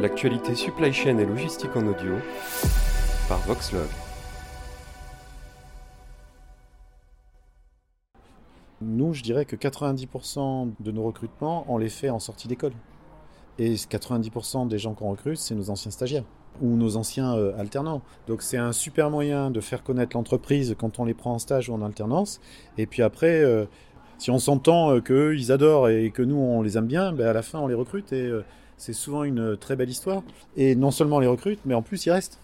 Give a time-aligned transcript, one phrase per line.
[0.00, 2.14] L'actualité supply chain et logistique en audio
[3.28, 3.88] par Voxlog.
[8.80, 12.74] Nous, je dirais que 90% de nos recrutements, on les fait en sortie d'école.
[13.58, 16.24] Et 90% des gens qu'on recrute, c'est nos anciens stagiaires
[16.62, 18.02] ou nos anciens euh, alternants.
[18.28, 21.70] Donc c'est un super moyen de faire connaître l'entreprise quand on les prend en stage
[21.70, 22.40] ou en alternance.
[22.76, 23.64] Et puis après, euh,
[24.18, 27.26] si on s'entend euh, qu'eux, ils adorent et que nous, on les aime bien, ben
[27.26, 28.12] à la fin, on les recrute.
[28.12, 28.30] Et
[28.78, 30.22] c'est souvent une très belle histoire.
[30.56, 32.38] Et non seulement les recrute, mais en plus, ils restent.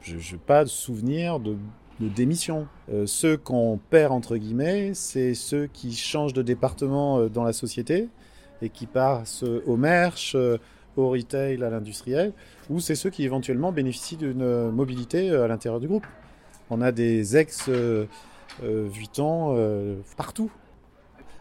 [0.00, 1.56] Je n'ai pas de souvenir de,
[2.00, 2.66] démission.
[3.06, 8.08] ceux qu'on perd, entre guillemets, c'est ceux qui changent de département dans la société
[8.62, 10.36] et qui passent au merch,
[10.98, 12.32] au retail, à l'industriel,
[12.70, 16.06] ou c'est ceux qui éventuellement bénéficient d'une mobilité euh, à l'intérieur du groupe.
[16.70, 18.06] On a des ex euh,
[18.62, 20.50] euh, ans euh, partout.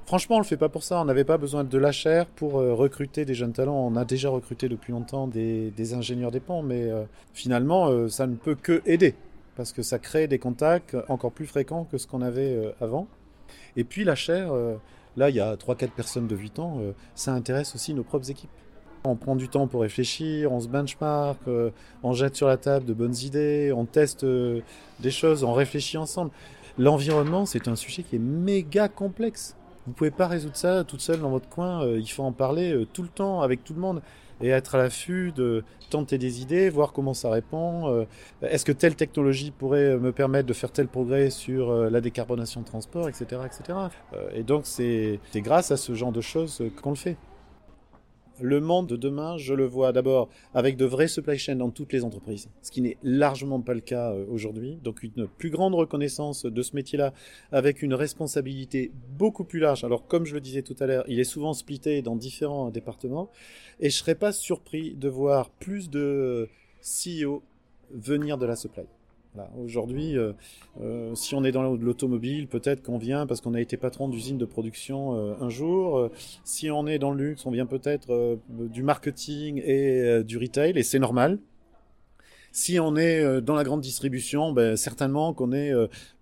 [0.08, 1.00] Franchement, on le fait pas pour ça.
[1.00, 3.76] On n'avait pas besoin de la chair pour recruter des jeunes talents.
[3.76, 6.90] On a déjà recruté depuis longtemps des, ingénieurs des ponts, mais
[7.34, 9.16] finalement, ça ne peut que aider
[9.58, 13.08] parce que ça crée des contacts encore plus fréquents que ce qu'on avait avant.
[13.76, 14.54] Et puis la chair,
[15.18, 16.80] là, il y a 3-4 personnes de 8 ans,
[17.14, 18.50] ça intéresse aussi nos propres équipes.
[19.04, 21.72] On prend du temps pour réfléchir, on se benchmark, euh,
[22.04, 24.62] on jette sur la table de bonnes idées, on teste euh,
[25.00, 26.32] des choses, on réfléchit ensemble.
[26.78, 29.56] L'environnement, c'est un sujet qui est méga complexe.
[29.88, 31.84] Vous pouvez pas résoudre ça toute seule dans votre coin.
[31.84, 34.02] Euh, il faut en parler tout le temps avec tout le monde
[34.42, 38.06] et être à l'affût de tenter des idées, voir comment ça répond.
[38.44, 42.66] Est-ce que telle technologie pourrait me permettre de faire tel progrès sur la décarbonation de
[42.68, 43.80] transport, etc., etc.
[44.36, 47.18] Et donc c'est grâce à ce genre de choses qu'on le fait.
[48.40, 51.92] Le monde de demain, je le vois d'abord avec de vraies supply chains dans toutes
[51.92, 54.78] les entreprises, ce qui n'est largement pas le cas euh, aujourd'hui.
[54.84, 57.14] Donc une plus grande reconnaissance de ce métier-là
[57.52, 59.84] avec une responsabilité beaucoup plus large.
[59.84, 63.32] Alors comme je le disais tout à l'heure, il est souvent splitté dans différents départements
[63.80, 66.48] et je serais pas surpris de voir plus de
[66.82, 67.42] CEO
[67.92, 68.86] venir de la supply.
[69.64, 70.34] Aujourd'hui, euh,
[70.82, 74.38] euh, si on est dans l'automobile, peut-être qu'on vient parce qu'on a été patron d'usine
[74.38, 76.10] de production euh, un jour.
[76.44, 80.84] si on est dans le luxe, on vient peut-être du marketing et du retail, et
[80.84, 81.40] c'est normal.
[82.52, 85.74] Si on est dans la grande distribution, ben, certainement qu'on est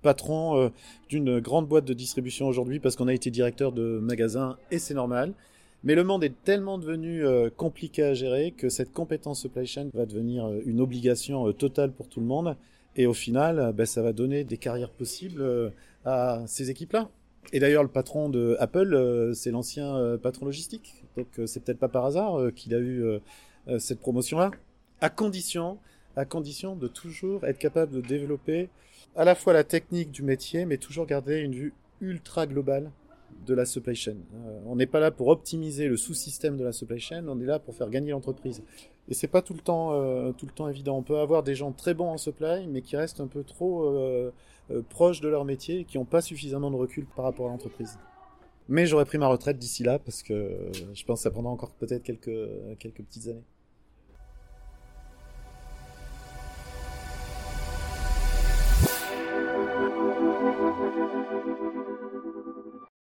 [0.02, 0.72] patron
[1.08, 4.94] d'une grande boîte de distribution aujourd'hui parce qu'on a été directeur de magasin, et c'est
[4.94, 5.34] normal.
[5.84, 7.24] Mais le monde est tellement devenu
[7.56, 12.20] compliqué à gérer que cette compétence supply chain va devenir une obligation totale pour tout
[12.20, 12.56] le monde.
[12.96, 15.70] Et au final, ben, ça va donner des carrières possibles euh,
[16.06, 17.10] à ces équipes-là.
[17.54, 21.04] Et d'ailleurs, le patron de Apple, euh, c'est l'ancien patron logistique.
[21.18, 23.06] Donc, c'est peut-être pas par hasard qu'il a eu
[23.80, 24.52] cette promotion-là.
[25.00, 25.78] À condition,
[26.16, 28.70] à condition de toujours être capable de développer
[29.16, 32.92] à la fois la technique du métier, mais toujours garder une vue ultra globale
[33.46, 34.18] de la supply chain.
[34.66, 37.60] on n'est pas là pour optimiser le sous-système de la supply chain, on est là
[37.60, 38.64] pour faire gagner l'entreprise.
[39.08, 40.98] Et c'est pas tout le temps, euh, tout le temps évident.
[40.98, 43.86] On peut avoir des gens très bons en supply, mais qui restent un peu trop
[43.86, 44.32] euh,
[44.72, 47.50] euh, proches de leur métier et qui n'ont pas suffisamment de recul par rapport à
[47.50, 48.00] l'entreprise.
[48.68, 51.70] Mais j'aurais pris ma retraite d'ici là parce que je pense que ça prendra encore
[51.72, 53.44] peut-être quelques, quelques petites années.